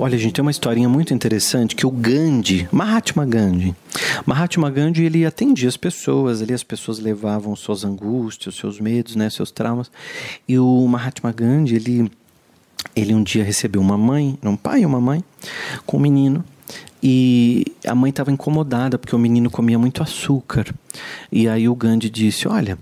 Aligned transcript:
Olha, 0.00 0.16
gente, 0.16 0.34
tem 0.34 0.42
uma 0.42 0.52
historinha 0.52 0.88
muito 0.88 1.12
interessante 1.12 1.74
que 1.74 1.84
o 1.84 1.90
Gandhi, 1.90 2.68
Mahatma 2.70 3.26
Gandhi, 3.26 3.74
Mahatma 4.24 4.70
Gandhi, 4.70 5.02
ele 5.02 5.26
atendia 5.26 5.68
as 5.68 5.76
pessoas, 5.76 6.40
ali 6.40 6.54
as 6.54 6.62
pessoas 6.62 7.00
levavam 7.00 7.56
suas 7.56 7.84
angústias, 7.84 8.54
seus 8.54 8.78
medos, 8.78 9.16
né, 9.16 9.28
seus 9.28 9.50
traumas. 9.50 9.90
E 10.46 10.56
o 10.56 10.86
Mahatma 10.86 11.32
Gandhi, 11.32 11.74
ele 11.74 12.12
ele 12.94 13.12
um 13.12 13.24
dia 13.24 13.42
recebeu 13.42 13.80
uma 13.80 13.98
mãe, 13.98 14.38
um 14.40 14.56
pai 14.56 14.82
e 14.82 14.86
uma 14.86 15.00
mãe, 15.00 15.22
com 15.84 15.96
um 15.96 16.00
menino. 16.00 16.44
E 17.02 17.64
a 17.84 17.94
mãe 17.94 18.10
estava 18.10 18.30
incomodada 18.30 18.98
porque 18.98 19.16
o 19.16 19.18
menino 19.18 19.50
comia 19.50 19.80
muito 19.80 20.00
açúcar. 20.00 20.72
E 21.30 21.48
aí 21.48 21.68
o 21.68 21.74
Gandhi 21.74 22.08
disse: 22.08 22.46
Olha, 22.46 22.78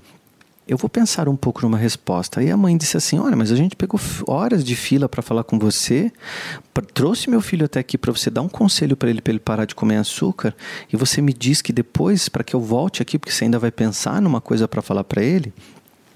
eu 0.69 0.77
vou 0.77 0.91
pensar 0.91 1.29
um 1.29 1.37
pouco 1.37 1.62
numa 1.62 1.79
resposta. 1.79 2.41
Aí 2.41 2.51
a 2.51 2.57
mãe 2.57 2.77
disse 2.77 2.96
assim: 2.96 3.19
Olha, 3.19 3.37
mas 3.37 3.53
a 3.53 3.57
gente 3.57 3.77
pegou 3.77 4.01
horas 4.27 4.65
de 4.65 4.75
fila 4.75 5.09
para 5.09 5.23
falar 5.23 5.45
com 5.45 5.59
você, 5.59 6.12
trouxe 6.92 7.30
meu 7.30 7.41
filho 7.41 7.66
até 7.66 7.79
aqui 7.79 7.97
para 7.97 8.11
você 8.11 8.30
dar 8.30 8.42
um 8.42 8.48
conselho 8.48 8.97
para 8.97 9.09
ele, 9.09 9.20
para 9.20 9.33
ele 9.33 9.39
parar 9.39 9.65
de 9.65 9.75
comer 9.75 9.97
açúcar, 9.97 10.55
e 10.92 10.97
você 10.97 11.23
me 11.23 11.33
diz 11.33 11.62
que 11.62 11.73
depois, 11.73 12.29
para 12.29 12.42
que 12.42 12.55
eu 12.55 12.61
volte 12.61 13.01
aqui, 13.01 13.16
porque 13.16 13.33
você 13.33 13.45
ainda 13.45 13.61
vai 13.61 13.70
pensar 13.70 14.20
numa 14.20 14.41
coisa 14.41 14.66
para 14.66 14.83
falar 14.83 15.05
para 15.05 15.23
ele. 15.23 15.52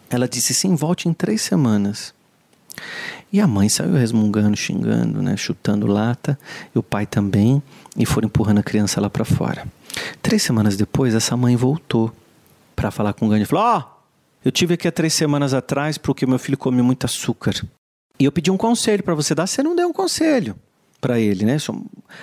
Ela 0.09 0.29
disse: 0.29 0.53
Sim, 0.53 0.75
volte 0.75 1.09
em 1.09 1.13
três 1.13 1.43
semanas. 1.43 2.13
E 3.33 3.41
a 3.41 3.47
mãe 3.47 3.69
saiu 3.69 3.93
resmungando, 3.93 4.57
xingando, 4.57 5.23
né, 5.23 5.37
chutando 5.37 5.87
lata, 5.87 6.37
e 6.75 6.79
o 6.79 6.83
pai 6.83 7.07
também, 7.07 7.63
e 7.97 8.05
foram 8.05 8.27
empurrando 8.27 8.59
a 8.59 8.63
criança 8.65 9.01
lá 9.01 9.09
para 9.09 9.25
fora. 9.25 9.69
Três 10.21 10.43
semanas 10.43 10.77
depois, 10.77 11.15
essa 11.15 11.37
mãe 11.37 11.55
voltou 11.55 12.13
para 12.75 12.91
falar 12.91 13.13
com 13.13 13.27
o 13.27 13.29
Gandhi 13.29 13.45
e 13.45 13.47
falou: 13.47 13.65
Ó. 13.65 13.79
Oh, 13.79 14.00
eu 14.45 14.51
tive 14.51 14.75
aqui 14.75 14.89
há 14.89 14.93
três 14.93 15.13
semanas 15.15 15.55
atrás 15.55 15.99
porque 15.99 16.27
meu 16.27 16.39
filho 16.39 16.59
come 16.59 16.83
muito 16.83 17.05
açúcar. 17.05 17.55
E 18.19 18.25
eu 18.25 18.33
pedi 18.33 18.51
um 18.51 18.57
conselho 18.57 19.03
para 19.03 19.15
você 19.15 19.35
dar, 19.35 19.47
você 19.47 19.63
não 19.63 19.75
deu 19.75 19.89
um 19.89 19.93
conselho 19.93 20.57
para 21.01 21.19
ele, 21.19 21.45
né? 21.45 21.57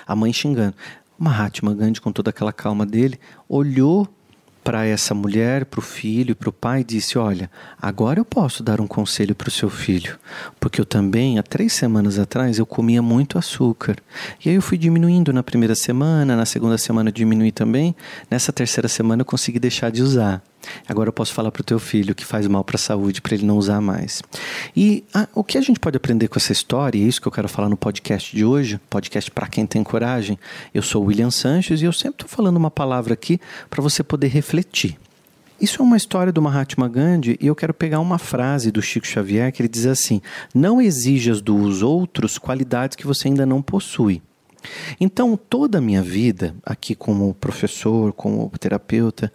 A 0.06 0.14
mãe 0.14 0.32
xingando. 0.32 0.74
Mahatma 1.18 1.74
Gandhi, 1.74 2.00
com 2.00 2.12
toda 2.12 2.30
aquela 2.30 2.52
calma 2.52 2.86
dele, 2.86 3.18
olhou 3.48 4.08
para 4.62 4.84
essa 4.84 5.14
mulher, 5.14 5.64
para 5.64 5.80
o 5.80 5.82
filho, 5.82 6.36
para 6.36 6.48
o 6.48 6.52
pai, 6.52 6.82
e 6.82 6.84
disse: 6.84 7.18
Olha, 7.18 7.50
agora 7.80 8.20
eu 8.20 8.24
posso 8.24 8.62
dar 8.62 8.80
um 8.80 8.86
conselho 8.86 9.34
para 9.34 9.48
o 9.48 9.50
seu 9.50 9.70
filho, 9.70 10.18
porque 10.60 10.80
eu 10.80 10.84
também, 10.84 11.38
há 11.38 11.42
três 11.42 11.72
semanas 11.72 12.18
atrás, 12.18 12.58
eu 12.58 12.66
comia 12.66 13.00
muito 13.00 13.38
açúcar. 13.38 13.96
E 14.44 14.50
aí 14.50 14.54
eu 14.54 14.62
fui 14.62 14.76
diminuindo 14.76 15.32
na 15.32 15.42
primeira 15.42 15.74
semana, 15.74 16.36
na 16.36 16.44
segunda 16.44 16.76
semana 16.76 17.08
eu 17.08 17.12
diminui 17.12 17.50
também, 17.50 17.96
nessa 18.30 18.52
terceira 18.52 18.88
semana 18.88 19.22
eu 19.22 19.26
consegui 19.26 19.58
deixar 19.58 19.90
de 19.90 20.02
usar. 20.02 20.42
Agora 20.88 21.08
eu 21.08 21.12
posso 21.12 21.32
falar 21.32 21.50
para 21.50 21.60
o 21.60 21.64
teu 21.64 21.78
filho 21.78 22.14
que 22.14 22.24
faz 22.24 22.46
mal 22.46 22.64
para 22.64 22.76
a 22.76 22.78
saúde, 22.78 23.20
para 23.20 23.34
ele 23.34 23.46
não 23.46 23.56
usar 23.56 23.80
mais. 23.80 24.22
E 24.76 25.04
ah, 25.14 25.28
o 25.34 25.44
que 25.44 25.58
a 25.58 25.60
gente 25.60 25.80
pode 25.80 25.96
aprender 25.96 26.28
com 26.28 26.38
essa 26.38 26.52
história, 26.52 26.98
e 26.98 27.04
é 27.04 27.06
isso 27.06 27.20
que 27.20 27.28
eu 27.28 27.32
quero 27.32 27.48
falar 27.48 27.68
no 27.68 27.76
podcast 27.76 28.34
de 28.34 28.44
hoje, 28.44 28.80
podcast 28.90 29.30
para 29.30 29.46
quem 29.46 29.66
tem 29.66 29.82
coragem. 29.82 30.38
Eu 30.72 30.82
sou 30.82 31.02
o 31.02 31.06
William 31.06 31.30
Sanches 31.30 31.80
e 31.80 31.84
eu 31.84 31.92
sempre 31.92 32.14
estou 32.14 32.28
falando 32.28 32.56
uma 32.56 32.70
palavra 32.70 33.14
aqui 33.14 33.40
para 33.68 33.82
você 33.82 34.02
poder 34.02 34.28
refletir. 34.28 34.98
Isso 35.60 35.82
é 35.82 35.84
uma 35.84 35.96
história 35.96 36.32
do 36.32 36.40
Mahatma 36.40 36.88
Gandhi 36.88 37.36
e 37.40 37.48
eu 37.48 37.54
quero 37.54 37.74
pegar 37.74 37.98
uma 37.98 38.16
frase 38.16 38.70
do 38.70 38.80
Chico 38.80 39.06
Xavier 39.06 39.50
que 39.50 39.60
ele 39.60 39.68
diz 39.68 39.86
assim: 39.86 40.22
Não 40.54 40.80
exijas 40.80 41.40
dos 41.40 41.82
outros 41.82 42.38
qualidades 42.38 42.94
que 42.94 43.06
você 43.06 43.26
ainda 43.26 43.44
não 43.44 43.60
possui. 43.60 44.22
Então, 45.00 45.36
toda 45.36 45.78
a 45.78 45.80
minha 45.80 46.02
vida, 46.02 46.54
aqui 46.64 46.94
como 46.94 47.34
professor, 47.34 48.12
como 48.12 48.50
terapeuta, 48.58 49.32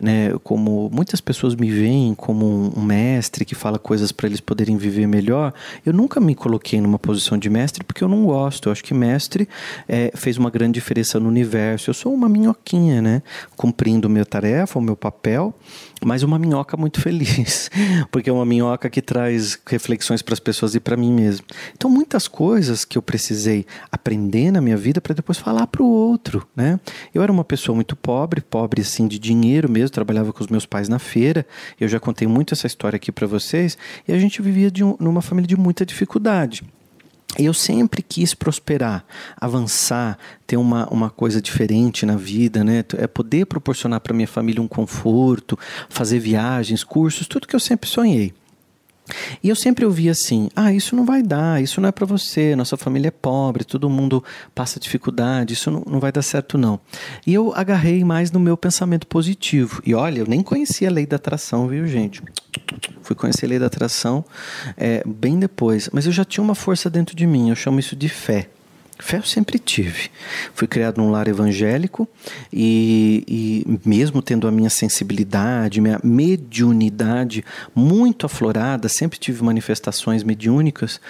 né, 0.00 0.32
como 0.42 0.90
muitas 0.92 1.20
pessoas 1.20 1.54
me 1.54 1.70
veem 1.70 2.14
como 2.14 2.72
um 2.76 2.82
mestre 2.82 3.44
que 3.44 3.54
fala 3.54 3.78
coisas 3.78 4.10
para 4.10 4.26
eles 4.26 4.40
poderem 4.40 4.76
viver 4.76 5.06
melhor, 5.06 5.54
eu 5.86 5.92
nunca 5.92 6.20
me 6.20 6.34
coloquei 6.34 6.80
numa 6.80 6.98
posição 6.98 7.38
de 7.38 7.48
mestre 7.48 7.84
porque 7.84 8.02
eu 8.02 8.08
não 8.08 8.24
gosto. 8.24 8.68
Eu 8.68 8.72
acho 8.72 8.82
que 8.82 8.92
mestre 8.92 9.48
é, 9.88 10.10
fez 10.14 10.36
uma 10.36 10.50
grande 10.50 10.74
diferença 10.74 11.20
no 11.20 11.28
universo. 11.28 11.90
Eu 11.90 11.94
sou 11.94 12.12
uma 12.12 12.28
minhoquinha, 12.28 13.00
né, 13.00 13.22
cumprindo 13.56 14.10
minha 14.10 14.24
tarefa, 14.24 14.78
o 14.78 14.82
meu 14.82 14.96
papel, 14.96 15.54
mas 16.04 16.22
uma 16.22 16.38
minhoca 16.38 16.76
muito 16.76 17.00
feliz, 17.00 17.70
porque 18.10 18.30
é 18.30 18.32
uma 18.32 18.44
minhoca 18.44 18.88
que 18.90 19.00
traz 19.00 19.58
reflexões 19.66 20.22
para 20.22 20.34
as 20.34 20.40
pessoas 20.40 20.74
e 20.74 20.80
para 20.80 20.96
mim 20.96 21.12
mesmo. 21.12 21.46
Então, 21.74 21.90
muitas 21.90 22.28
coisas 22.28 22.84
que 22.84 22.98
eu 22.98 23.02
precisei 23.02 23.66
aprender 23.90 24.50
na 24.50 24.60
minha 24.60 24.76
vida 24.76 25.00
para 25.00 25.14
depois 25.14 25.38
falar 25.38 25.66
para 25.66 25.82
o 25.82 25.86
outro, 25.86 26.46
né? 26.54 26.78
Eu 27.14 27.22
era 27.22 27.32
uma 27.32 27.44
pessoa 27.44 27.74
muito 27.74 27.96
pobre, 27.96 28.40
pobre 28.40 28.82
assim 28.82 29.06
de 29.06 29.18
dinheiro 29.18 29.70
mesmo, 29.70 29.90
trabalhava 29.90 30.32
com 30.32 30.42
os 30.42 30.48
meus 30.48 30.66
pais 30.66 30.88
na 30.88 30.98
feira. 30.98 31.46
Eu 31.80 31.88
já 31.88 31.98
contei 31.98 32.28
muito 32.28 32.54
essa 32.54 32.66
história 32.66 32.96
aqui 32.96 33.10
para 33.10 33.26
vocês, 33.26 33.78
e 34.06 34.12
a 34.12 34.18
gente 34.18 34.42
vivia 34.42 34.70
um, 34.84 34.96
numa 35.00 35.22
família 35.22 35.48
de 35.48 35.56
muita 35.56 35.86
dificuldade. 35.86 36.62
Eu 37.38 37.52
sempre 37.52 38.02
quis 38.02 38.32
prosperar, 38.32 39.04
avançar, 39.40 40.18
ter 40.46 40.56
uma, 40.56 40.86
uma 40.88 41.10
coisa 41.10 41.42
diferente 41.42 42.06
na 42.06 42.16
vida, 42.16 42.62
né? 42.62 42.84
É 42.96 43.06
poder 43.06 43.46
proporcionar 43.46 44.00
para 44.00 44.14
minha 44.14 44.28
família 44.28 44.62
um 44.62 44.68
conforto, 44.68 45.58
fazer 45.88 46.20
viagens, 46.20 46.84
cursos, 46.84 47.26
tudo 47.26 47.48
que 47.48 47.56
eu 47.56 47.60
sempre 47.60 47.88
sonhei. 47.88 48.32
E 49.42 49.48
eu 49.48 49.56
sempre 49.56 49.84
ouvia 49.84 50.12
assim: 50.12 50.48
ah, 50.56 50.72
isso 50.72 50.96
não 50.96 51.04
vai 51.04 51.22
dar, 51.22 51.62
isso 51.62 51.80
não 51.80 51.88
é 51.88 51.92
para 51.92 52.06
você, 52.06 52.56
nossa 52.56 52.76
família 52.76 53.08
é 53.08 53.10
pobre, 53.10 53.64
todo 53.64 53.88
mundo 53.90 54.24
passa 54.54 54.80
dificuldade, 54.80 55.52
isso 55.52 55.70
não, 55.70 55.82
não 55.86 56.00
vai 56.00 56.10
dar 56.10 56.22
certo 56.22 56.56
não. 56.56 56.80
E 57.26 57.34
eu 57.34 57.52
agarrei 57.54 58.02
mais 58.04 58.30
no 58.30 58.40
meu 58.40 58.56
pensamento 58.56 59.06
positivo. 59.06 59.82
E 59.84 59.94
olha, 59.94 60.20
eu 60.20 60.26
nem 60.26 60.42
conhecia 60.42 60.88
a 60.88 60.92
lei 60.92 61.06
da 61.06 61.16
atração, 61.16 61.68
viu, 61.68 61.86
gente? 61.86 62.22
Fui 63.02 63.14
conhecer 63.14 63.46
a 63.46 63.48
lei 63.48 63.58
da 63.58 63.66
atração 63.66 64.24
é, 64.76 65.02
bem 65.06 65.38
depois, 65.38 65.90
mas 65.92 66.06
eu 66.06 66.12
já 66.12 66.24
tinha 66.24 66.42
uma 66.42 66.54
força 66.54 66.88
dentro 66.88 67.14
de 67.14 67.26
mim, 67.26 67.50
eu 67.50 67.56
chamo 67.56 67.78
isso 67.78 67.94
de 67.94 68.08
fé. 68.08 68.48
Fé 69.04 69.18
eu 69.18 69.22
sempre 69.22 69.58
tive. 69.58 70.08
Fui 70.54 70.66
criado 70.66 70.96
num 70.96 71.10
lar 71.10 71.28
evangélico 71.28 72.08
e, 72.50 73.22
e, 73.28 73.78
mesmo 73.86 74.22
tendo 74.22 74.48
a 74.48 74.50
minha 74.50 74.70
sensibilidade, 74.70 75.78
minha 75.78 76.00
mediunidade 76.02 77.44
muito 77.74 78.24
aflorada, 78.24 78.88
sempre 78.88 79.18
tive 79.18 79.44
manifestações 79.44 80.22
mediúnicas. 80.22 81.02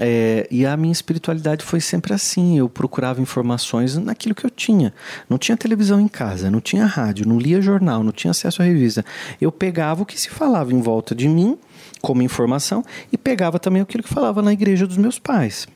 É, 0.00 0.48
e 0.50 0.64
a 0.64 0.78
minha 0.78 0.92
espiritualidade 0.92 1.62
foi 1.62 1.78
sempre 1.78 2.14
assim. 2.14 2.58
Eu 2.58 2.70
procurava 2.70 3.20
informações 3.20 3.98
naquilo 3.98 4.34
que 4.34 4.46
eu 4.46 4.50
tinha. 4.50 4.94
Não 5.28 5.36
tinha 5.36 5.58
televisão 5.58 6.00
em 6.00 6.08
casa, 6.08 6.50
não 6.50 6.62
tinha 6.62 6.86
rádio, 6.86 7.28
não 7.28 7.38
lia 7.38 7.60
jornal, 7.60 8.02
não 8.02 8.12
tinha 8.12 8.30
acesso 8.30 8.62
à 8.62 8.64
revista. 8.64 9.04
Eu 9.38 9.52
pegava 9.52 10.02
o 10.02 10.06
que 10.06 10.18
se 10.18 10.30
falava 10.30 10.72
em 10.72 10.80
volta 10.80 11.14
de 11.14 11.28
mim 11.28 11.58
como 12.00 12.22
informação 12.22 12.82
e 13.12 13.18
pegava 13.18 13.58
também 13.58 13.82
aquilo 13.82 14.02
que 14.02 14.08
falava 14.08 14.40
na 14.40 14.54
igreja 14.54 14.86
dos 14.86 14.96
meus 14.96 15.18
pais. 15.18 15.66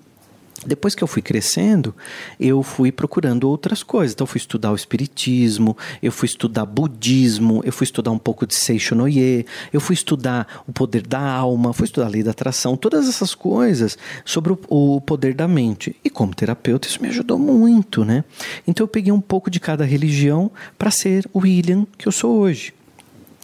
Depois 0.67 0.95
que 0.95 1.03
eu 1.03 1.09
fui 1.09 1.23
crescendo, 1.23 1.95
eu 2.39 2.63
fui 2.63 2.93
procurando 2.93 3.49
outras 3.49 3.83
coisas. 3.83 4.13
Então, 4.13 4.25
eu 4.25 4.29
fui 4.29 4.39
estudar 4.39 4.71
o 4.73 4.75
espiritismo, 4.75 5.77
eu 6.03 6.13
fui 6.13 6.27
estudar 6.27 6.67
budismo, 6.67 7.63
eu 7.65 7.73
fui 7.73 7.85
estudar 7.85 8.11
um 8.11 8.19
pouco 8.19 8.47
de 8.47 8.55
Seishonoye, 8.55 9.47
eu 9.73 9.81
fui 9.81 9.95
estudar 9.95 10.63
o 10.67 10.73
poder 10.73 11.07
da 11.07 11.21
alma, 11.21 11.73
fui 11.73 11.87
estudar 11.87 12.07
a 12.07 12.11
lei 12.11 12.23
da 12.23 12.33
atração, 12.33 12.77
todas 12.77 13.09
essas 13.09 13.35
coisas 13.35 13.97
sobre 14.25 14.53
o, 14.53 14.59
o 14.69 15.01
poder 15.01 15.33
da 15.33 15.49
mente. 15.49 15.97
E 16.05 16.11
como 16.11 16.35
terapeuta, 16.35 16.87
isso 16.87 17.01
me 17.01 17.09
ajudou 17.09 17.39
muito, 17.39 18.05
né? 18.05 18.23
Então, 18.67 18.85
eu 18.85 18.89
peguei 18.89 19.13
um 19.13 19.21
pouco 19.21 19.51
de 19.51 19.59
cada 19.59 19.85
religião 19.85 20.51
para 20.77 20.91
ser 20.91 21.27
o 21.33 21.41
William 21.41 21.87
que 21.97 22.07
eu 22.07 22.13
sou 22.13 22.37
hoje. 22.37 22.75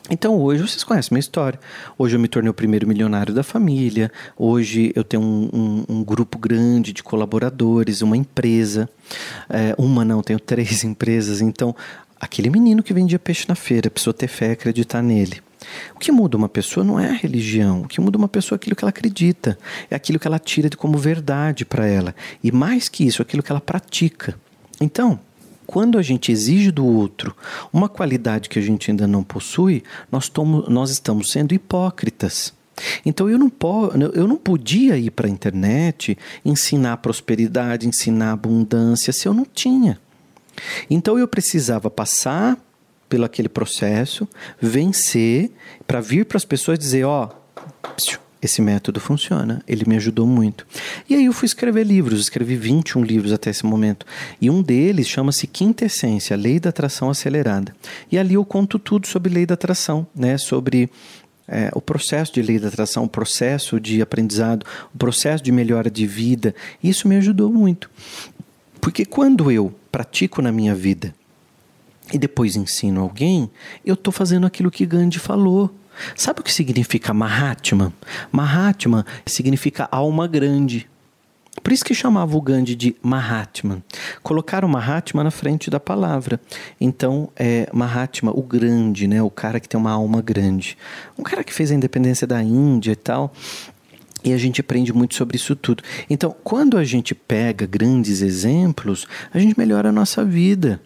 Então 0.09 0.39
hoje 0.39 0.63
vocês 0.63 0.85
conhecem 0.85 1.13
minha 1.13 1.21
história. 1.21 1.59
Hoje 1.99 2.17
eu 2.17 2.21
me 2.21 2.29
tornei 2.29 2.49
o 2.49 2.55
primeiro 2.55 2.87
milionário 2.87 3.35
da 3.35 3.43
família. 3.43 4.11
Hoje 4.37 4.93
eu 4.95 5.03
tenho 5.03 5.23
um, 5.23 5.49
um, 5.53 5.85
um 5.97 6.05
grupo 6.05 6.39
grande 6.39 6.93
de 6.93 7.03
colaboradores, 7.03 8.03
uma 8.03 8.17
empresa. 8.17 8.89
É, 9.49 9.75
uma 9.77 10.05
não, 10.05 10.23
tenho 10.23 10.39
três 10.39 10.83
empresas. 10.85 11.41
Então, 11.41 11.75
aquele 12.21 12.51
menino 12.51 12.83
que 12.83 12.95
vendia 12.95 13.19
peixe 13.19 13.47
na 13.49 13.57
feira, 13.57 13.91
precisou 13.91 14.13
ter 14.13 14.29
fé 14.29 14.49
e 14.49 14.53
acreditar 14.53 15.03
nele. 15.03 15.43
O 15.95 15.99
que 15.99 16.13
muda 16.13 16.37
uma 16.37 16.49
pessoa 16.49 16.85
não 16.85 17.01
é 17.01 17.09
a 17.09 17.15
religião. 17.15 17.83
O 17.83 17.89
que 17.89 18.01
muda 18.01 18.17
uma 18.17 18.29
pessoa 18.29 18.57
é 18.57 18.59
aquilo 18.59 18.77
que 18.77 18.85
ela 18.85 18.91
acredita. 18.91 19.59
É 19.91 19.97
aquilo 19.97 20.21
que 20.21 20.27
ela 20.29 20.39
tira 20.39 20.71
de 20.71 20.77
como 20.77 20.97
verdade 20.97 21.65
para 21.65 21.85
ela. 21.87 22.15
E 22.45 22.53
mais 22.53 22.89
que 22.89 23.05
isso, 23.05 23.23
aquilo 23.23 23.43
que 23.43 23.51
ela 23.51 23.61
pratica. 23.61 24.39
Então, 24.81 25.19
quando 25.67 25.99
a 25.99 26.03
gente 26.03 26.31
exige 26.31 26.71
do 26.71 26.87
outro 26.87 27.35
uma 27.73 27.89
qualidade 27.89 28.49
que 28.49 28.59
a 28.59 28.63
gente 28.63 28.91
ainda 28.91 29.07
não 29.07 29.23
possui, 29.23 29.83
nós, 30.11 30.29
tomo, 30.29 30.65
nós 30.69 30.91
estamos 30.91 31.31
sendo 31.31 31.55
hipócritas. 31.55 32.55
Então 33.05 33.29
eu 33.29 33.39
não, 33.39 33.49
po, 33.49 33.91
eu 34.15 34.27
não 34.27 34.37
podia 34.37 34.97
ir 34.99 35.11
para 35.11 35.27
a 35.27 35.31
internet 35.31 36.17
ensinar 36.45 36.99
prosperidade, 36.99 37.89
ensinar 37.89 38.33
abundância, 38.33 39.13
se 39.13 39.27
eu 39.27 39.33
não 39.33 39.45
tinha. 39.47 39.99
Então 40.91 41.19
eu 41.19 41.27
precisava 41.27 41.91
passar 41.91 42.59
pelo 43.09 43.25
aquele 43.25 43.49
processo, 43.49 44.29
vencer, 44.61 45.51
para 45.87 46.01
vir 46.01 46.27
para 46.27 46.37
as 46.37 46.45
pessoas 46.45 46.79
dizer: 46.79 47.05
ó, 47.05 47.31
oh, 47.31 48.26
esse 48.41 48.61
método 48.61 49.01
funciona, 49.01 49.63
ele 49.67 49.85
me 49.87 49.97
ajudou 49.97 50.27
muito. 50.27 50.67
E 51.09 51.15
aí 51.15 51.25
eu 51.25 51.33
fui 51.33 51.47
escrever 51.47 51.85
livros, 51.85 52.21
escrevi 52.21 52.57
21 52.57 53.03
livros 53.03 53.33
até 53.33 53.51
esse 53.51 53.65
momento. 53.65 54.05
E 54.41 54.51
um 54.51 54.63
deles 54.63 55.09
chama-se 55.09 55.47
Quinta 55.47 55.85
Essência, 55.85 56.37
Lei 56.37 56.61
da 56.61 56.71
Atração 56.71 57.11
Acelerada. 57.11 57.75
E 58.11 58.19
ali 58.19 58.35
eu 58.35 58.45
conto 58.45 58.79
tudo 58.79 59.07
sobre 59.07 59.33
lei 59.33 59.47
da 59.47 59.55
atração, 59.55 60.07
né? 60.15 60.37
Sobre 60.37 60.91
é, 61.49 61.71
o 61.75 61.81
processo 61.81 62.33
de 62.33 62.43
lei 62.43 62.59
da 62.59 62.69
atração, 62.69 63.05
o 63.05 63.09
processo 63.09 63.81
de 63.81 64.03
aprendizado, 64.03 64.65
o 64.95 64.99
processo 64.99 65.43
de 65.43 65.53
melhora 65.53 65.91
de 65.91 66.07
vida. 66.07 66.55
Isso 66.83 67.09
me 67.09 67.17
ajudou 67.17 67.51
muito. 67.51 67.91
Porque 68.81 69.05
quando 69.05 69.51
eu 69.51 69.75
pratico 69.91 70.43
na 70.43 70.53
minha 70.53 70.75
vida 70.75 71.15
e 72.13 72.19
depois 72.19 72.55
ensino 72.55 73.01
alguém, 73.01 73.51
eu 73.85 73.95
estou 73.95 74.13
fazendo 74.13 74.47
aquilo 74.47 74.71
que 74.71 74.87
Gandhi 74.87 75.19
falou. 75.19 75.75
Sabe 76.15 76.41
o 76.41 76.43
que 76.43 76.53
significa 76.53 77.13
Mahatma? 77.15 77.93
Mahatma 78.31 79.05
significa 79.25 79.89
alma 79.91 80.27
grande. 80.27 80.89
Por 81.63 81.73
isso 81.73 81.85
que 81.85 81.95
chamava 81.95 82.37
o 82.37 82.41
Gandhi 82.41 82.75
de 82.75 82.97
Mahatma. 83.03 83.83
Colocaram 84.23 84.69
Mahatma 84.69 85.25
na 85.25 85.31
frente 85.31 85.71
da 85.71 85.81
palavra. 85.81 86.41
Então, 86.81 87.31
é 87.35 87.69
Mahatma, 87.73 88.31
o 88.31 88.43
grande, 88.43 89.09
né? 89.09 89.23
o 89.23 89.31
cara 89.31 89.59
que 89.59 89.69
tem 89.69 89.79
uma 89.79 89.91
alma 89.91 90.21
grande. 90.21 90.77
Um 91.19 91.23
cara 91.23 91.43
que 91.43 91.53
fez 91.53 91.71
a 91.71 91.75
independência 91.75 92.27
da 92.27 92.43
Índia 92.43 92.93
e 92.93 92.97
tal. 92.97 93.33
E 94.25 94.33
a 94.33 94.39
gente 94.39 94.61
aprende 94.61 94.93
muito 94.93 95.15
sobre 95.15 95.37
isso 95.37 95.55
tudo. 95.55 95.83
Então, 96.11 96.35
quando 96.45 96.77
a 96.77 96.85
gente 96.85 97.15
pega 97.15 97.67
grandes 97.67 98.23
exemplos, 98.23 99.07
a 99.33 99.39
gente 99.39 99.59
melhora 99.59 99.89
a 99.89 99.93
nossa 99.93 100.25
vida. 100.25 100.81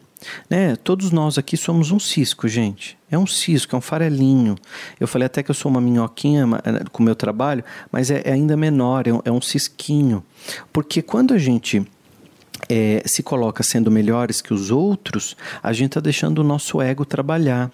Né? 0.49 0.77
Todos 0.77 1.11
nós 1.11 1.39
aqui 1.39 1.57
somos 1.57 1.91
um 1.91 1.99
cisco, 1.99 2.49
gente. 2.49 2.99
É 3.11 3.19
um 3.19 3.27
cisco, 3.27 3.75
é 3.75 3.79
um 3.79 3.81
farelinho. 3.81 4.57
Eu 4.99 5.09
falei 5.09 5.27
até 5.27 5.43
que 5.43 5.51
eu 5.51 5.55
sou 5.55 5.71
uma 5.71 5.81
minhoquinha 5.81 6.47
eh, 6.65 6.85
com 6.93 7.03
o 7.03 7.07
meu 7.07 7.15
trabalho, 7.15 7.65
mas 7.91 8.11
é, 8.11 8.23
é 8.25 8.33
ainda 8.33 8.57
menor, 8.57 9.07
é 9.07 9.13
um, 9.13 9.21
é 9.25 9.33
um, 9.33 9.41
cisquinho. 9.41 10.25
Porque 10.73 11.03
quando 11.03 11.35
a 11.35 11.39
gente 11.39 11.85
é, 12.69 13.03
se 13.05 13.23
coloca 13.23 13.63
sendo 13.63 13.91
melhores 13.91 14.41
que 14.41 14.55
os 14.55 14.71
outros, 14.71 15.37
a 15.63 15.73
gente 15.73 15.91
está 15.91 16.01
deixando 16.01 16.39
o 16.39 16.45
nosso 16.45 16.81
ego 16.81 17.05
trabalhar. 17.05 17.71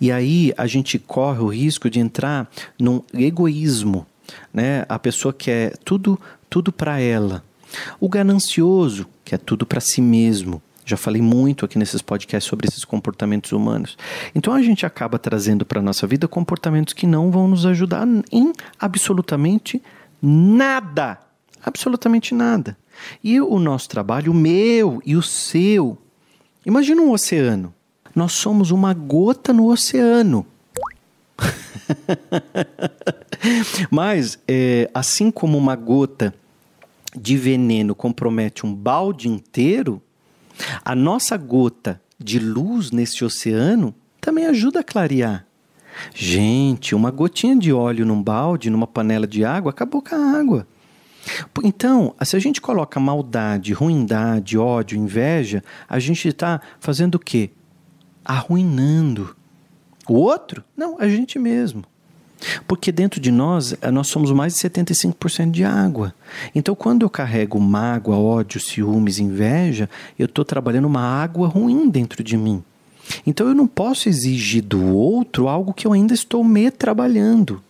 E 0.00 0.10
aí 0.10 0.54
a 0.56 0.66
gente 0.66 0.98
corre 0.98 1.40
o 1.40 1.48
risco 1.48 1.90
de 1.90 2.00
entrar 2.00 2.50
num 2.78 3.02
egoísmo. 3.12 4.06
Né? 4.52 4.84
A 4.88 4.98
pessoa 4.98 5.32
quer 5.32 5.76
tudo, 5.78 6.18
tudo 6.48 6.72
para 6.72 7.00
ela. 7.00 7.44
O 8.00 8.08
ganancioso 8.08 9.06
quer 9.24 9.38
tudo 9.38 9.66
para 9.66 9.80
si 9.80 10.00
mesmo. 10.00 10.62
Já 10.88 10.96
falei 10.96 11.20
muito 11.20 11.66
aqui 11.66 11.78
nesses 11.78 12.00
podcasts 12.00 12.48
sobre 12.48 12.66
esses 12.66 12.82
comportamentos 12.82 13.52
humanos. 13.52 13.98
Então 14.34 14.54
a 14.54 14.62
gente 14.62 14.86
acaba 14.86 15.18
trazendo 15.18 15.66
para 15.66 15.80
a 15.80 15.82
nossa 15.82 16.06
vida 16.06 16.26
comportamentos 16.26 16.94
que 16.94 17.06
não 17.06 17.30
vão 17.30 17.46
nos 17.46 17.66
ajudar 17.66 18.08
em 18.32 18.54
absolutamente 18.80 19.82
nada. 20.22 21.18
Absolutamente 21.62 22.34
nada. 22.34 22.74
E 23.22 23.38
o 23.38 23.58
nosso 23.58 23.86
trabalho, 23.90 24.32
o 24.32 24.34
meu 24.34 25.02
e 25.04 25.14
o 25.14 25.20
seu. 25.20 25.98
Imagina 26.64 27.02
um 27.02 27.12
oceano. 27.12 27.74
Nós 28.14 28.32
somos 28.32 28.70
uma 28.70 28.94
gota 28.94 29.52
no 29.52 29.70
oceano. 29.70 30.46
Mas, 33.92 34.38
é, 34.48 34.90
assim 34.94 35.30
como 35.30 35.58
uma 35.58 35.76
gota 35.76 36.32
de 37.14 37.36
veneno 37.36 37.94
compromete 37.94 38.64
um 38.64 38.74
balde 38.74 39.28
inteiro, 39.28 40.02
a 40.84 40.94
nossa 40.94 41.36
gota 41.36 42.00
de 42.18 42.38
luz 42.38 42.90
nesse 42.90 43.24
oceano 43.24 43.94
também 44.20 44.46
ajuda 44.46 44.80
a 44.80 44.84
clarear. 44.84 45.46
Gente, 46.14 46.94
uma 46.94 47.10
gotinha 47.10 47.56
de 47.56 47.72
óleo 47.72 48.06
num 48.06 48.22
balde, 48.22 48.70
numa 48.70 48.86
panela 48.86 49.26
de 49.26 49.44
água, 49.44 49.70
acabou 49.70 50.02
com 50.02 50.14
a 50.14 50.38
água. 50.38 50.66
Então, 51.62 52.14
se 52.22 52.36
a 52.36 52.38
gente 52.38 52.60
coloca 52.60 53.00
maldade, 53.00 53.72
ruindade, 53.72 54.56
ódio, 54.56 54.98
inveja, 54.98 55.62
a 55.88 55.98
gente 55.98 56.28
está 56.28 56.60
fazendo 56.80 57.16
o 57.16 57.18
quê? 57.18 57.50
Arruinando. 58.24 59.36
O 60.08 60.14
outro? 60.14 60.64
Não, 60.76 60.98
a 60.98 61.08
gente 61.08 61.38
mesmo. 61.38 61.84
Porque 62.66 62.92
dentro 62.92 63.20
de 63.20 63.30
nós, 63.30 63.74
eh, 63.80 63.90
nós 63.90 64.08
somos 64.08 64.30
mais 64.30 64.54
de 64.54 64.60
75% 64.60 65.50
de 65.50 65.64
água. 65.64 66.14
Então, 66.54 66.74
quando 66.74 67.02
eu 67.02 67.10
carrego 67.10 67.60
mágoa, 67.60 68.16
ódio, 68.16 68.60
ciúmes, 68.60 69.18
inveja, 69.18 69.88
eu 70.18 70.26
estou 70.26 70.44
trabalhando 70.44 70.86
uma 70.86 71.02
água 71.02 71.48
ruim 71.48 71.88
dentro 71.88 72.22
de 72.22 72.36
mim. 72.36 72.62
Então, 73.26 73.48
eu 73.48 73.54
não 73.54 73.66
posso 73.66 74.08
exigir 74.08 74.62
do 74.62 74.94
outro 74.94 75.48
algo 75.48 75.72
que 75.72 75.86
eu 75.86 75.92
ainda 75.92 76.14
estou 76.14 76.44
me 76.44 76.70
trabalhando. 76.70 77.62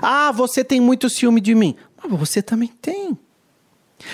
Ah, 0.00 0.30
você 0.30 0.62
tem 0.62 0.80
muito 0.80 1.08
ciúme 1.08 1.40
de 1.40 1.54
mim. 1.54 1.74
Mas 1.96 2.18
você 2.18 2.42
também 2.42 2.68
tem. 2.80 3.16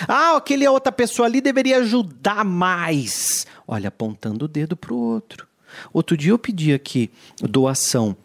Ah, 0.07 0.37
aquele 0.37 0.67
outra 0.67 0.91
pessoa 0.91 1.27
ali 1.27 1.41
deveria 1.41 1.77
ajudar 1.77 2.43
mais. 2.45 3.45
Olha, 3.67 3.89
apontando 3.89 4.45
o 4.45 4.47
dedo 4.47 4.75
para 4.75 4.93
o 4.93 4.97
outro. 4.97 5.47
Outro 5.93 6.17
dia 6.17 6.31
eu 6.31 6.39
pedi 6.39 6.73
aqui 6.73 7.11
doação 7.41 8.15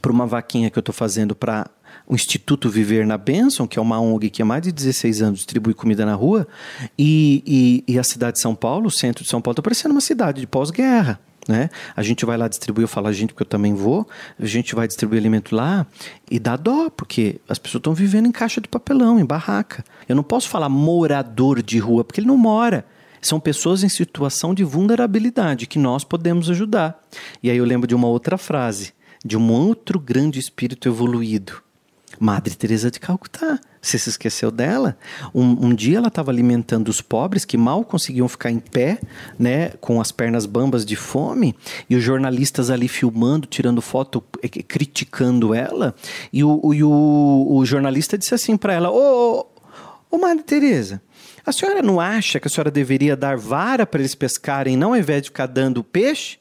para 0.00 0.12
uma 0.12 0.26
vaquinha 0.26 0.70
que 0.70 0.78
eu 0.78 0.80
estou 0.80 0.94
fazendo 0.94 1.34
para 1.34 1.68
o 2.06 2.14
Instituto 2.14 2.68
Viver 2.68 3.06
na 3.06 3.16
Benção, 3.16 3.66
que 3.66 3.78
é 3.78 3.82
uma 3.82 4.00
ONG 4.00 4.30
que 4.30 4.42
há 4.42 4.44
mais 4.44 4.62
de 4.62 4.72
16 4.72 5.22
anos 5.22 5.38
distribui 5.38 5.74
comida 5.74 6.04
na 6.04 6.14
rua, 6.14 6.46
e, 6.98 7.82
e, 7.86 7.94
e 7.94 7.98
a 7.98 8.02
cidade 8.02 8.34
de 8.34 8.40
São 8.40 8.54
Paulo, 8.54 8.88
o 8.88 8.90
centro 8.90 9.24
de 9.24 9.30
São 9.30 9.40
Paulo, 9.40 9.54
está 9.54 9.62
parecendo 9.62 9.94
uma 9.94 10.00
cidade 10.00 10.40
de 10.40 10.46
pós-guerra. 10.46 11.18
Né? 11.46 11.68
A 11.94 12.02
gente 12.02 12.24
vai 12.24 12.38
lá 12.38 12.48
distribuir, 12.48 12.84
eu 12.84 12.88
falo 12.88 13.06
a 13.06 13.12
gente 13.12 13.34
porque 13.34 13.42
eu 13.42 13.48
também 13.48 13.74
vou, 13.74 14.08
a 14.38 14.46
gente 14.46 14.74
vai 14.74 14.86
distribuir 14.86 15.20
alimento 15.20 15.54
lá 15.54 15.86
e 16.30 16.38
dá 16.38 16.56
dó, 16.56 16.88
porque 16.88 17.38
as 17.48 17.58
pessoas 17.58 17.80
estão 17.80 17.94
vivendo 17.94 18.26
em 18.26 18.32
caixa 18.32 18.60
de 18.60 18.68
papelão, 18.68 19.20
em 19.20 19.24
barraca. 19.24 19.84
Eu 20.08 20.16
não 20.16 20.22
posso 20.22 20.48
falar 20.48 20.70
morador 20.70 21.62
de 21.62 21.78
rua, 21.78 22.02
porque 22.02 22.20
ele 22.20 22.28
não 22.28 22.38
mora. 22.38 22.86
São 23.20 23.38
pessoas 23.38 23.82
em 23.82 23.88
situação 23.88 24.54
de 24.54 24.64
vulnerabilidade 24.64 25.66
que 25.66 25.78
nós 25.78 26.02
podemos 26.02 26.50
ajudar. 26.50 26.98
E 27.42 27.50
aí 27.50 27.56
eu 27.56 27.64
lembro 27.64 27.86
de 27.86 27.94
uma 27.94 28.08
outra 28.08 28.36
frase 28.38 28.92
de 29.24 29.36
um 29.36 29.50
outro 29.50 29.98
grande 29.98 30.38
espírito 30.38 30.88
evoluído. 30.88 31.62
Madre 32.18 32.54
Teresa 32.54 32.90
de 32.90 33.00
Calcutá. 33.00 33.58
Você 33.80 33.98
se 33.98 34.08
esqueceu 34.08 34.50
dela? 34.50 34.96
Um, 35.34 35.66
um 35.66 35.74
dia 35.74 35.98
ela 35.98 36.08
estava 36.08 36.30
alimentando 36.30 36.88
os 36.88 37.00
pobres 37.00 37.44
que 37.44 37.56
mal 37.56 37.84
conseguiam 37.84 38.28
ficar 38.28 38.50
em 38.50 38.58
pé, 38.58 38.98
né, 39.38 39.70
com 39.80 40.00
as 40.00 40.10
pernas 40.12 40.46
bambas 40.46 40.86
de 40.86 40.96
fome, 40.96 41.54
e 41.88 41.96
os 41.96 42.02
jornalistas 42.02 42.70
ali 42.70 42.88
filmando, 42.88 43.46
tirando 43.46 43.82
foto, 43.82 44.22
eh, 44.42 44.48
criticando 44.48 45.52
ela. 45.52 45.94
E 46.32 46.42
o, 46.44 46.72
e 46.72 46.82
o, 46.82 47.46
o 47.50 47.64
jornalista 47.66 48.16
disse 48.16 48.34
assim 48.34 48.56
para 48.56 48.72
ela: 48.72 48.90
ô 48.90 49.46
Madre 50.18 50.44
Teresa, 50.44 51.02
a 51.44 51.52
senhora 51.52 51.82
não 51.82 52.00
acha 52.00 52.40
que 52.40 52.48
a 52.48 52.50
senhora 52.50 52.70
deveria 52.70 53.16
dar 53.16 53.36
vara 53.36 53.84
para 53.84 54.00
eles 54.00 54.14
pescarem, 54.14 54.76
não 54.76 54.90
ao 54.90 54.96
invés 54.96 55.22
de 55.22 55.28
ficar 55.28 55.46
dando 55.46 55.84
peixe? 55.84 56.38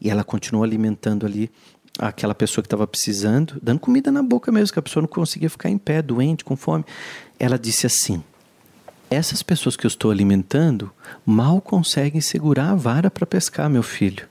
E 0.00 0.10
ela 0.10 0.22
continuou 0.22 0.64
alimentando 0.64 1.24
ali 1.24 1.50
aquela 1.98 2.34
pessoa 2.34 2.62
que 2.62 2.66
estava 2.66 2.86
precisando, 2.86 3.58
dando 3.62 3.80
comida 3.80 4.10
na 4.10 4.22
boca 4.22 4.50
mesmo, 4.50 4.72
que 4.72 4.78
a 4.78 4.82
pessoa 4.82 5.02
não 5.02 5.08
conseguia 5.08 5.50
ficar 5.50 5.68
em 5.68 5.78
pé, 5.78 6.02
doente, 6.02 6.44
com 6.44 6.56
fome. 6.56 6.84
Ela 7.38 7.58
disse 7.58 7.86
assim: 7.86 8.22
Essas 9.10 9.42
pessoas 9.42 9.76
que 9.76 9.86
eu 9.86 9.88
estou 9.88 10.10
alimentando 10.10 10.90
mal 11.24 11.60
conseguem 11.60 12.20
segurar 12.20 12.70
a 12.70 12.74
vara 12.74 13.10
para 13.10 13.26
pescar, 13.26 13.70
meu 13.70 13.82
filho. 13.82 14.26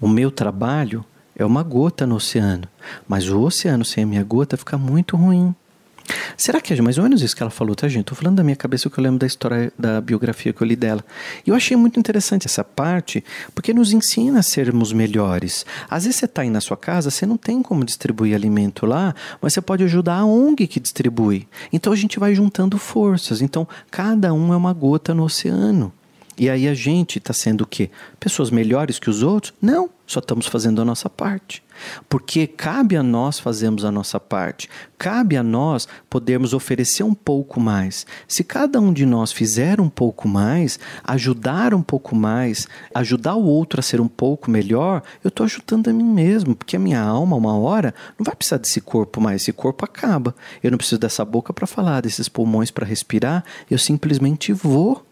O 0.00 0.08
meu 0.08 0.30
trabalho 0.30 1.04
é 1.36 1.44
uma 1.44 1.62
gota 1.62 2.06
no 2.06 2.16
oceano, 2.16 2.64
mas 3.06 3.28
o 3.28 3.40
oceano 3.40 3.84
sem 3.84 4.04
a 4.04 4.06
minha 4.06 4.24
gota 4.24 4.56
fica 4.56 4.78
muito 4.78 5.16
ruim. 5.16 5.54
Será 6.36 6.60
que 6.60 6.72
é 6.72 6.80
mais 6.80 6.98
ou 6.98 7.04
menos 7.04 7.22
isso 7.22 7.34
que 7.36 7.42
ela 7.42 7.50
falou, 7.50 7.74
tá, 7.74 7.88
gente? 7.88 8.06
Tô 8.06 8.14
falando 8.14 8.36
da 8.36 8.44
minha 8.44 8.56
cabeça 8.56 8.88
o 8.88 8.90
que 8.90 8.98
eu 8.98 9.04
lembro 9.04 9.18
da 9.18 9.26
história 9.26 9.72
da 9.78 10.00
biografia 10.00 10.52
que 10.52 10.62
eu 10.62 10.66
li 10.66 10.76
dela. 10.76 11.04
E 11.46 11.50
eu 11.50 11.54
achei 11.54 11.76
muito 11.76 11.98
interessante 11.98 12.46
essa 12.46 12.64
parte, 12.64 13.24
porque 13.54 13.74
nos 13.74 13.92
ensina 13.92 14.40
a 14.40 14.42
sermos 14.42 14.92
melhores. 14.92 15.66
Às 15.88 16.04
vezes 16.04 16.18
você 16.18 16.24
está 16.24 16.42
aí 16.42 16.50
na 16.50 16.60
sua 16.60 16.76
casa, 16.76 17.10
você 17.10 17.26
não 17.26 17.36
tem 17.36 17.62
como 17.62 17.84
distribuir 17.84 18.34
alimento 18.34 18.86
lá, 18.86 19.14
mas 19.40 19.52
você 19.52 19.60
pode 19.60 19.84
ajudar 19.84 20.18
a 20.18 20.24
ONG 20.24 20.66
que 20.66 20.80
distribui. 20.80 21.46
Então 21.72 21.92
a 21.92 21.96
gente 21.96 22.18
vai 22.18 22.34
juntando 22.34 22.78
forças. 22.78 23.42
Então 23.42 23.66
cada 23.90 24.32
um 24.32 24.52
é 24.52 24.56
uma 24.56 24.72
gota 24.72 25.14
no 25.14 25.24
oceano. 25.24 25.92
E 26.38 26.48
aí 26.48 26.68
a 26.68 26.74
gente 26.74 27.18
está 27.18 27.32
sendo 27.32 27.62
o 27.62 27.66
quê? 27.66 27.90
Pessoas 28.20 28.48
melhores 28.48 29.00
que 29.00 29.10
os 29.10 29.24
outros? 29.24 29.52
Não, 29.60 29.90
só 30.06 30.20
estamos 30.20 30.46
fazendo 30.46 30.80
a 30.80 30.84
nossa 30.84 31.10
parte. 31.10 31.64
Porque 32.08 32.46
cabe 32.46 32.96
a 32.96 33.02
nós 33.02 33.40
fazermos 33.40 33.84
a 33.84 33.90
nossa 33.90 34.20
parte, 34.20 34.68
cabe 34.96 35.36
a 35.36 35.42
nós 35.42 35.88
podermos 36.08 36.52
oferecer 36.52 37.02
um 37.02 37.14
pouco 37.14 37.60
mais. 37.60 38.06
Se 38.26 38.44
cada 38.44 38.80
um 38.80 38.92
de 38.92 39.04
nós 39.04 39.32
fizer 39.32 39.80
um 39.80 39.88
pouco 39.88 40.28
mais, 40.28 40.78
ajudar 41.04 41.74
um 41.74 41.82
pouco 41.82 42.14
mais, 42.14 42.68
ajudar 42.94 43.34
o 43.34 43.44
outro 43.44 43.80
a 43.80 43.82
ser 43.82 44.00
um 44.00 44.08
pouco 44.08 44.50
melhor, 44.50 45.02
eu 45.22 45.28
estou 45.28 45.44
ajudando 45.44 45.88
a 45.88 45.92
mim 45.92 46.04
mesmo, 46.04 46.54
porque 46.54 46.76
a 46.76 46.80
minha 46.80 47.00
alma, 47.00 47.36
uma 47.36 47.56
hora, 47.56 47.94
não 48.18 48.24
vai 48.24 48.34
precisar 48.34 48.58
desse 48.58 48.80
corpo 48.80 49.20
mais, 49.20 49.42
esse 49.42 49.52
corpo 49.52 49.84
acaba. 49.84 50.34
Eu 50.62 50.70
não 50.70 50.78
preciso 50.78 51.00
dessa 51.00 51.24
boca 51.24 51.52
para 51.52 51.66
falar, 51.66 52.00
desses 52.00 52.28
pulmões 52.28 52.70
para 52.70 52.86
respirar, 52.86 53.44
eu 53.68 53.78
simplesmente 53.78 54.52
vou. 54.52 55.04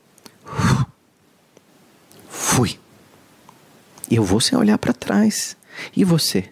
Fui. 2.57 2.79
Eu 4.11 4.25
vou 4.25 4.41
sem 4.41 4.59
olhar 4.59 4.79
para 4.79 4.95
trás. 4.95 5.55
E 5.95 6.05
você? 6.05 6.49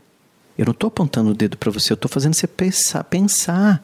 Eu 0.59 0.67
não 0.67 0.73
estou 0.73 0.89
apontando 0.89 1.31
o 1.31 1.35
dedo 1.35 1.57
para 1.57 1.71
você, 1.71 1.95
eu 1.95 1.95
estou 1.95 2.11
fazendo 2.11 2.35
você 2.35 2.47
pensar, 2.47 3.03
pensar, 3.05 3.83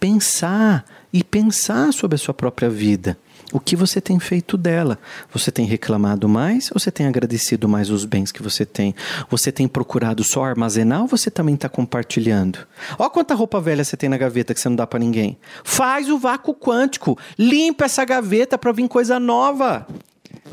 pensar 0.00 0.86
e 1.12 1.22
pensar 1.22 1.92
sobre 1.92 2.14
a 2.14 2.18
sua 2.18 2.32
própria 2.32 2.70
vida. 2.70 3.18
o 3.52 3.60
que 3.60 3.76
você 3.76 4.00
tem 4.00 4.18
feito 4.18 4.56
dela. 4.56 4.98
Você 5.32 5.50
tem 5.50 5.66
reclamado 5.66 6.26
mais 6.26 6.70
ou 6.72 6.78
você 6.80 6.90
tem 6.90 7.06
agradecido 7.06 7.68
mais 7.68 7.90
os 7.90 8.06
bens 8.06 8.32
que 8.32 8.42
você 8.42 8.64
tem? 8.64 8.94
Você 9.28 9.52
tem 9.52 9.68
procurado 9.68 10.24
só 10.24 10.44
armazenar 10.44 11.02
ou 11.02 11.06
você 11.06 11.30
também 11.30 11.54
está 11.54 11.68
compartilhando? 11.68 12.58
Olha 12.98 13.10
quanta 13.10 13.34
roupa 13.34 13.60
velha 13.60 13.84
você 13.84 13.96
tem 13.96 14.08
na 14.08 14.16
gaveta 14.16 14.54
que 14.54 14.60
você 14.60 14.68
não 14.70 14.76
dá 14.76 14.86
para 14.86 14.98
ninguém. 14.98 15.38
Faz 15.64 16.08
o 16.08 16.18
vácuo 16.18 16.54
quântico. 16.54 17.18
Limpa 17.38 17.84
essa 17.84 18.04
gaveta 18.06 18.56
para 18.56 18.72
vir 18.72 18.88
coisa 18.88 19.20
nova. 19.20 19.86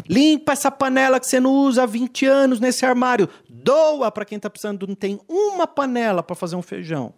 Limpa 0.07 0.53
essa 0.53 0.69
panela 0.69 1.19
que 1.19 1.27
você 1.27 1.39
não 1.39 1.51
usa 1.51 1.83
há 1.83 1.85
20 1.85 2.25
anos 2.25 2.59
nesse 2.59 2.85
armário. 2.85 3.27
Doa 3.49 4.11
para 4.11 4.25
quem 4.25 4.37
está 4.37 4.49
precisando, 4.49 4.87
não 4.87 4.95
tem 4.95 5.19
uma 5.27 5.65
panela 5.65 6.21
para 6.21 6.35
fazer 6.35 6.55
um 6.55 6.61
feijão. 6.61 7.13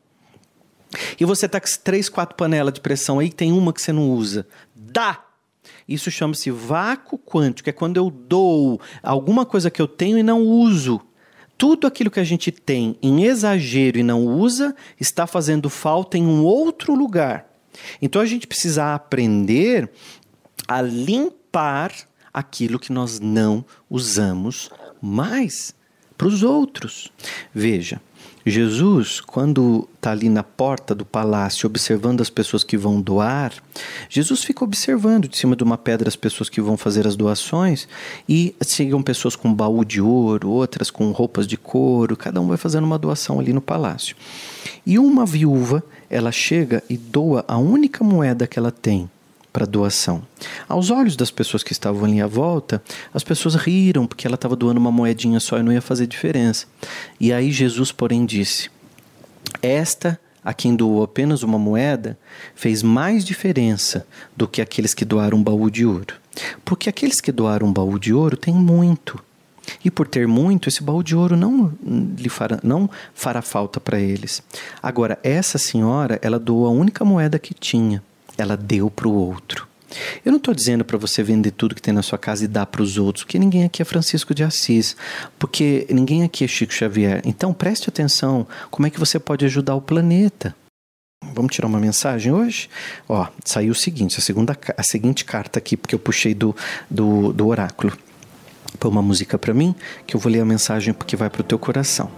E 1.19 1.25
você 1.25 1.45
está 1.45 1.59
com 1.59 1.67
três, 1.83 2.07
quatro 2.07 2.35
panelas 2.35 2.73
de 2.73 2.81
pressão 2.81 3.19
aí, 3.19 3.29
tem 3.29 3.51
uma 3.51 3.73
que 3.73 3.81
você 3.81 3.91
não 3.91 4.09
usa. 4.09 4.47
Dá! 4.73 5.23
Isso 5.87 6.09
chama-se 6.09 6.49
vácuo 6.49 7.17
quântico, 7.17 7.69
é 7.69 7.73
quando 7.73 7.97
eu 7.97 8.09
dou 8.09 8.79
alguma 9.03 9.45
coisa 9.45 9.69
que 9.69 9.81
eu 9.81 9.87
tenho 9.87 10.17
e 10.17 10.23
não 10.23 10.41
uso. 10.41 11.01
Tudo 11.57 11.87
aquilo 11.87 12.11
que 12.11 12.19
a 12.19 12.23
gente 12.23 12.51
tem 12.51 12.97
em 13.01 13.23
exagero 13.25 13.97
e 13.97 14.03
não 14.03 14.25
usa 14.25 14.75
está 14.99 15.25
fazendo 15.25 15.69
falta 15.69 16.17
em 16.17 16.25
um 16.25 16.43
outro 16.43 16.93
lugar. 16.93 17.47
Então 18.01 18.21
a 18.21 18.25
gente 18.25 18.47
precisa 18.47 18.93
aprender 18.93 19.89
a 20.67 20.81
limpar 20.81 21.91
aquilo 22.37 22.77
que 22.77 22.91
nós 22.91 23.19
não 23.19 23.65
usamos 23.89 24.69
mais 25.01 25.73
para 26.15 26.27
os 26.27 26.43
outros. 26.43 27.11
Veja, 27.53 27.99
Jesus, 28.45 29.19
quando 29.19 29.89
está 29.95 30.11
ali 30.11 30.29
na 30.29 30.43
porta 30.43 30.93
do 30.93 31.03
palácio 31.03 31.67
observando 31.67 32.21
as 32.21 32.29
pessoas 32.29 32.63
que 32.63 32.77
vão 32.77 33.01
doar, 33.01 33.51
Jesus 34.07 34.43
fica 34.43 34.63
observando 34.63 35.27
de 35.27 35.35
cima 35.35 35.55
de 35.55 35.63
uma 35.63 35.79
pedra 35.79 36.07
as 36.07 36.15
pessoas 36.15 36.47
que 36.47 36.61
vão 36.61 36.77
fazer 36.77 37.07
as 37.07 37.15
doações 37.15 37.87
e 38.29 38.55
chegam 38.63 39.01
pessoas 39.01 39.35
com 39.35 39.53
baú 39.53 39.83
de 39.83 39.99
ouro, 39.99 40.49
outras 40.49 40.91
com 40.91 41.11
roupas 41.11 41.47
de 41.47 41.57
couro, 41.57 42.15
cada 42.15 42.39
um 42.39 42.47
vai 42.47 42.57
fazendo 42.57 42.85
uma 42.85 42.99
doação 42.99 43.39
ali 43.39 43.51
no 43.51 43.61
palácio. 43.61 44.15
E 44.85 44.99
uma 44.99 45.25
viúva, 45.25 45.83
ela 46.07 46.31
chega 46.31 46.83
e 46.87 46.97
doa 46.97 47.43
a 47.47 47.57
única 47.57 48.03
moeda 48.03 48.45
que 48.45 48.59
ela 48.59 48.71
tem 48.71 49.09
para 49.57 49.65
doação. 49.65 50.21
Aos 50.69 50.91
olhos 50.91 51.15
das 51.15 51.31
pessoas 51.31 51.63
que 51.63 51.71
estavam 51.71 52.05
ali 52.05 52.21
à 52.21 52.27
volta, 52.27 52.79
as 53.11 53.23
pessoas 53.23 53.55
riram 53.55 54.05
porque 54.05 54.27
ela 54.27 54.35
estava 54.35 54.55
doando 54.55 54.79
uma 54.79 54.91
moedinha 54.91 55.39
só 55.39 55.57
e 55.57 55.63
não 55.63 55.73
ia 55.73 55.81
fazer 55.81 56.05
diferença. 56.05 56.67
E 57.19 57.33
aí 57.33 57.51
Jesus, 57.51 57.91
porém, 57.91 58.23
disse: 58.23 58.69
Esta 59.59 60.19
a 60.43 60.53
quem 60.53 60.75
doou 60.75 61.01
apenas 61.01 61.41
uma 61.41 61.57
moeda 61.57 62.19
fez 62.53 62.83
mais 62.83 63.25
diferença 63.25 64.05
do 64.35 64.47
que 64.47 64.61
aqueles 64.61 64.93
que 64.93 65.03
doaram 65.03 65.39
um 65.39 65.43
baú 65.43 65.71
de 65.71 65.87
ouro. 65.87 66.13
Porque 66.63 66.87
aqueles 66.87 67.19
que 67.19 67.31
doaram 67.31 67.69
um 67.69 67.73
baú 67.73 67.97
de 67.97 68.13
ouro 68.13 68.37
têm 68.37 68.53
muito. 68.53 69.19
E 69.83 69.89
por 69.89 70.07
ter 70.07 70.27
muito, 70.27 70.69
esse 70.69 70.83
baú 70.83 71.01
de 71.01 71.15
ouro 71.15 71.35
não, 71.35 71.73
lhe 72.15 72.29
fará, 72.29 72.59
não 72.61 72.87
fará 73.15 73.41
falta 73.41 73.79
para 73.79 73.99
eles. 73.99 74.43
Agora, 74.83 75.17
essa 75.23 75.57
senhora, 75.57 76.19
ela 76.21 76.37
doou 76.37 76.67
a 76.67 76.69
única 76.69 77.03
moeda 77.03 77.39
que 77.39 77.55
tinha 77.55 78.03
ela 78.37 78.57
deu 78.57 78.89
para 78.89 79.07
o 79.07 79.13
outro. 79.13 79.67
Eu 80.25 80.31
não 80.31 80.37
estou 80.37 80.53
dizendo 80.53 80.83
para 80.83 80.97
você 80.97 81.23
vender 81.23 81.51
tudo 81.51 81.73
que 81.73 81.81
tem 81.81 81.93
na 81.93 82.01
sua 82.01 82.17
casa 82.17 82.43
e 82.43 82.47
dar 82.47 82.65
para 82.65 82.81
os 82.81 82.97
outros, 82.97 83.23
porque 83.23 83.39
ninguém 83.39 83.63
aqui 83.63 83.81
é 83.81 83.85
Francisco 83.85 84.33
de 84.33 84.43
Assis, 84.43 84.95
porque 85.39 85.87
ninguém 85.89 86.23
aqui 86.23 86.43
é 86.43 86.47
Chico 86.47 86.73
Xavier. 86.73 87.21
Então 87.25 87.53
preste 87.53 87.89
atenção, 87.89 88.45
como 88.69 88.87
é 88.87 88.89
que 88.89 88.99
você 88.99 89.17
pode 89.19 89.45
ajudar 89.45 89.75
o 89.75 89.81
planeta? 89.81 90.55
Vamos 91.33 91.53
tirar 91.53 91.67
uma 91.67 91.79
mensagem 91.79 92.31
hoje? 92.31 92.69
Ó, 93.07 93.27
saiu 93.43 93.71
o 93.71 93.75
seguinte, 93.75 94.17
a, 94.17 94.21
segunda, 94.21 94.57
a 94.77 94.83
seguinte 94.83 95.25
carta 95.25 95.57
aqui, 95.57 95.75
porque 95.75 95.95
eu 95.95 95.99
puxei 95.99 96.33
do, 96.33 96.55
do, 96.89 97.33
do 97.33 97.47
oráculo. 97.47 97.97
Põe 98.79 98.91
uma 98.91 99.01
música 99.01 99.37
para 99.37 99.53
mim, 99.53 99.73
que 100.05 100.15
eu 100.15 100.19
vou 100.19 100.31
ler 100.31 100.41
a 100.41 100.45
mensagem 100.45 100.93
porque 100.93 101.15
vai 101.15 101.29
para 101.29 101.41
o 101.41 101.43
teu 101.43 101.57
coração. 101.57 102.11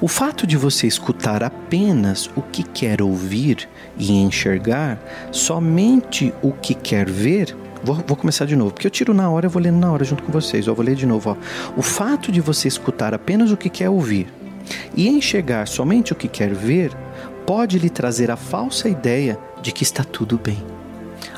O 0.00 0.08
fato 0.08 0.46
de 0.46 0.56
você 0.56 0.86
escutar 0.86 1.42
apenas 1.42 2.30
o 2.36 2.42
que 2.42 2.62
quer 2.62 3.02
ouvir 3.02 3.68
e 3.96 4.12
enxergar 4.12 4.98
somente 5.30 6.32
o 6.42 6.52
que 6.52 6.74
quer 6.74 7.08
ver. 7.08 7.56
Vou, 7.84 7.96
vou, 8.06 8.16
começar 8.16 8.44
de 8.44 8.54
novo, 8.54 8.72
porque 8.72 8.86
eu 8.86 8.90
tiro 8.90 9.12
na 9.12 9.28
hora, 9.28 9.46
eu 9.46 9.50
vou 9.50 9.60
lendo 9.60 9.78
na 9.78 9.90
hora 9.90 10.04
junto 10.04 10.22
com 10.22 10.30
vocês. 10.30 10.66
Eu 10.66 10.74
vou 10.74 10.84
ler 10.84 10.94
de 10.94 11.06
novo. 11.06 11.30
Ó. 11.30 11.36
O 11.76 11.82
fato 11.82 12.30
de 12.30 12.40
você 12.40 12.68
escutar 12.68 13.12
apenas 13.12 13.50
o 13.50 13.56
que 13.56 13.68
quer 13.68 13.88
ouvir 13.88 14.32
e 14.96 15.08
enxergar 15.08 15.66
somente 15.66 16.12
o 16.12 16.16
que 16.16 16.28
quer 16.28 16.54
ver 16.54 16.92
pode 17.46 17.78
lhe 17.78 17.90
trazer 17.90 18.30
a 18.30 18.36
falsa 18.36 18.88
ideia 18.88 19.38
de 19.60 19.72
que 19.72 19.82
está 19.82 20.04
tudo 20.04 20.38
bem. 20.38 20.62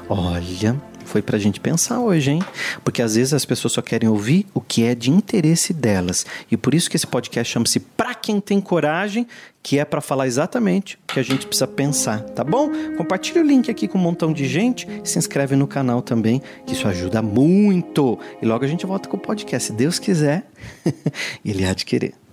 Olha, 0.09 0.77
foi 1.15 1.23
para 1.23 1.37
a 1.37 1.41
gente 1.41 1.61
pensar 1.61 2.01
hoje, 2.01 2.33
hein? 2.33 2.43
Porque 2.83 3.01
às 3.01 3.15
vezes 3.15 3.33
as 3.33 3.45
pessoas 3.45 3.73
só 3.73 3.81
querem 3.81 4.09
ouvir 4.09 4.49
o 4.53 4.61
que 4.61 4.83
é 4.83 4.97
de 4.97 5.13
interesse 5.13 5.73
delas. 5.73 6.27
E 6.51 6.57
por 6.57 6.75
isso 6.75 6.91
que 6.91 6.97
esse 6.97 7.07
podcast 7.07 7.53
chama-se 7.53 7.79
Pra 7.79 8.17
Quem 8.17 8.41
Tem 8.41 8.61
Coragem, 8.61 9.25
que 9.63 9.79
é 9.79 9.85
para 9.85 10.01
falar 10.01 10.27
exatamente 10.27 10.97
o 10.97 11.15
que 11.15 11.21
a 11.21 11.23
gente 11.23 11.47
precisa 11.47 11.69
pensar, 11.69 12.19
tá 12.21 12.43
bom? 12.43 12.69
Compartilha 12.97 13.43
o 13.43 13.47
link 13.47 13.71
aqui 13.71 13.87
com 13.87 13.97
um 13.97 14.01
montão 14.01 14.33
de 14.33 14.45
gente, 14.49 14.89
se 15.05 15.17
inscreve 15.17 15.55
no 15.55 15.69
canal 15.69 16.03
também, 16.03 16.43
que 16.67 16.73
isso 16.73 16.89
ajuda 16.89 17.23
muito. 17.23 18.19
E 18.43 18.45
logo 18.45 18.65
a 18.65 18.69
gente 18.69 18.85
volta 18.85 19.09
com 19.09 19.17
o 19.17 19.21
podcast, 19.21 19.69
se 19.69 19.73
Deus 19.73 20.01
quiser, 20.01 20.51
ele 21.47 21.65
há 21.65 21.73
de 21.73 21.85
querer. 21.85 22.24